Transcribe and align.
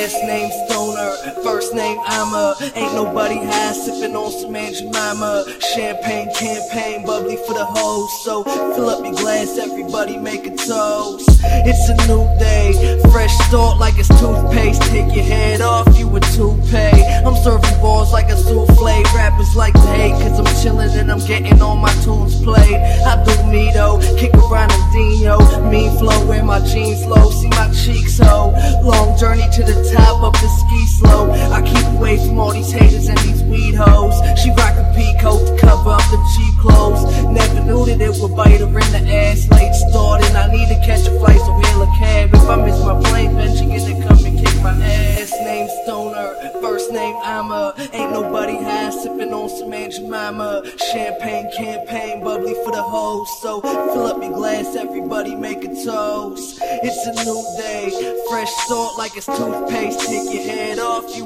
Last 0.00 0.24
name 0.24 0.50
Stoner, 0.64 1.12
first 1.44 1.74
name 1.74 1.98
I'ma. 2.06 2.54
Ain't 2.74 2.94
nobody 2.94 3.36
high, 3.36 3.72
sipping 3.72 4.16
on 4.16 4.32
some 4.32 4.56
Aunt 4.56 4.74
Jemima. 4.74 5.44
Champagne 5.74 6.32
campaign, 6.32 7.04
bubbly 7.04 7.36
for 7.36 7.52
the 7.52 7.66
hoes. 7.66 8.24
So 8.24 8.42
fill 8.42 8.88
up 8.88 9.04
your 9.04 9.12
glass, 9.12 9.58
everybody 9.58 10.16
make 10.16 10.46
a 10.46 10.56
toast. 10.56 11.28
It's 11.44 11.86
a 11.90 11.96
new 12.08 12.24
day, 12.38 12.98
fresh 13.12 13.36
start 13.46 13.78
like 13.78 13.98
it's 13.98 14.08
toothpaste. 14.08 14.80
Take 14.84 15.14
your 15.14 15.24
head 15.24 15.60
off, 15.60 15.86
you 15.98 16.08
a 16.16 16.20
toupee. 16.32 17.04
I'm 17.20 17.36
serving 17.44 17.78
balls 17.82 18.10
like 18.10 18.30
a 18.30 18.38
souffle. 18.38 19.04
Rappers 19.14 19.54
like 19.54 19.74
to 19.74 19.92
hate, 20.00 20.12
cause 20.12 20.38
I'm 20.38 20.46
chillin' 20.64 20.98
and 20.98 21.12
I'm 21.12 21.20
getting 21.26 21.60
all 21.60 21.76
my 21.76 21.92
tunes 22.04 22.40
played. 22.42 22.80
I 23.04 23.22
do 23.22 23.36
me 23.52 23.70
though, 23.74 24.00
kick 24.16 24.32
around 24.32 24.72
a 24.72 24.80
Dino. 24.94 25.38
Mean 25.70 25.94
flow, 25.98 26.26
wear 26.26 26.42
my 26.42 26.60
jeans 26.60 27.04
low, 27.04 27.30
see 27.30 27.48
my 27.50 27.70
cheeks 27.72 28.18
ho. 28.18 28.54
Long 28.82 29.18
journey 29.18 29.44
to 29.52 29.62
the 29.62 29.90
top 29.92 29.99
away 32.10 32.26
from 32.26 32.38
all 32.38 32.52
these 32.52 32.72
haters 32.72 33.08
and 33.08 33.18
these 33.18 33.42
weed 33.44 33.74
hoes. 33.74 34.14
She 34.40 34.50
rock 34.50 34.74
a 34.76 34.84
peacoat 34.96 35.46
to 35.46 35.66
cover 35.66 35.90
up 35.90 36.02
the 36.10 36.18
cheap 36.34 36.58
clothes. 36.58 37.02
Never 37.26 37.64
knew 37.64 37.84
that 37.86 38.00
it 38.00 38.14
would 38.20 38.36
bite 38.36 38.60
her 38.60 38.66
in 38.66 38.92
the 38.92 39.02
ass. 39.14 39.48
Late 39.50 39.74
starting, 39.74 40.34
I 40.34 40.50
need 40.50 40.68
to 40.68 40.78
catch 40.86 41.06
a 41.06 41.12
flight, 41.18 41.40
so 41.40 41.52
hail 41.58 41.82
a 41.82 41.86
cab. 41.98 42.34
If 42.34 42.48
I 42.48 42.56
miss 42.64 42.78
my 42.80 43.00
plane, 43.02 43.34
then 43.36 43.56
she 43.56 43.66
get 43.66 43.86
to 43.86 43.94
come 44.06 44.24
and 44.24 44.38
kick 44.38 44.54
my 44.62 44.72
ass. 44.82 45.32
Name 45.44 45.68
Stoner, 45.82 46.34
first 46.60 46.90
name 46.92 47.16
I'ma. 47.22 47.72
Ain't 47.92 48.12
nobody 48.12 48.56
high, 48.56 48.90
sipping 48.90 49.32
on 49.32 49.48
some 49.48 49.72
Aunt. 49.72 49.90
Champagne 50.92 51.50
campaign, 51.56 52.22
bubbly 52.22 52.54
for 52.64 52.72
the 52.72 52.82
hoes. 52.82 53.28
So 53.40 53.60
fill 53.60 54.06
up 54.06 54.22
your 54.22 54.32
glass, 54.32 54.76
everybody 54.76 55.34
make 55.34 55.64
a 55.64 55.68
toast. 55.84 56.58
It's 56.62 57.06
a 57.06 57.12
new 57.24 57.40
day, 57.56 57.90
fresh 58.28 58.50
start 58.64 58.98
like 58.98 59.16
it's 59.16 59.26
toothpaste. 59.26 60.00
Take 60.00 60.32
your 60.32 60.42
head 60.42 60.69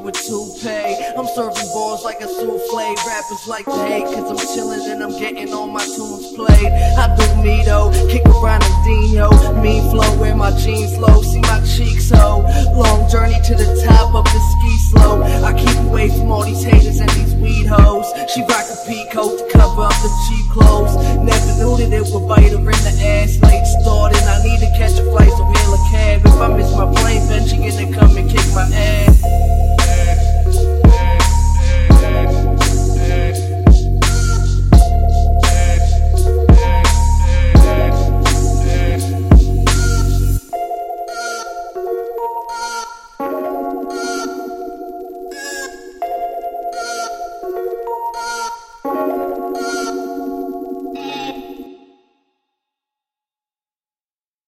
a 0.07 0.13
toupee. 0.13 0.97
I'm 1.17 1.27
serving 1.27 1.69
balls 1.73 2.05
like 2.05 2.21
a 2.21 2.29
souffle. 2.29 2.95
Rappers 3.07 3.49
like 3.49 3.65
to 3.65 3.87
hate, 3.87 4.05
cause 4.05 4.31
I'm 4.31 4.37
chillin' 4.37 4.93
and 4.93 5.03
I'm 5.03 5.19
getting 5.19 5.53
all 5.53 5.67
my 5.67 5.85
tunes 5.85 6.33
played. 6.35 6.73
I 6.99 7.15
do 7.17 7.43
me 7.43 7.63
though, 7.65 7.91
kick 8.11 8.25
around 8.27 8.63
a 8.63 8.73
Dino. 8.85 9.31
Mean 9.63 9.83
flow, 9.91 10.21
wear 10.21 10.35
my 10.35 10.51
jeans 10.59 10.99
low, 10.99 11.23
see 11.23 11.41
my 11.41 11.61
cheeks 11.65 12.11
ho. 12.11 12.43
Long 12.75 13.09
journey 13.09 13.41
to 13.45 13.55
the 13.55 13.85
top 13.87 14.15
of 14.15 14.25
the 14.25 14.41
ski 14.53 14.79
slope. 14.91 15.25
I 15.45 15.53
keep 15.53 15.77
away 15.87 16.09
from 16.09 16.31
all 16.31 16.45
these 16.45 16.63
haters 16.63 17.01
and 17.01 17.11
these 17.11 17.35
weed 17.37 17.67
hoes. 17.67 18.07
She 18.33 18.41
rock 18.43 18.67
a 18.69 18.77
peacoat 18.87 19.39
to 19.39 19.59
cover 19.59 19.83
up 19.83 19.97
the 20.03 20.11
cheap 20.29 20.51
clothes. 20.51 20.97
Never 21.23 21.53
knew 21.59 21.77
that 21.79 21.93
it 21.93 22.13
would 22.13 22.29
bite 22.29 22.53
her 22.53 22.59
in 22.59 22.65
the 22.65 22.95
ass. 23.05 23.44